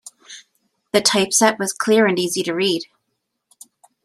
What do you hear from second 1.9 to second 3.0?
and easy to read.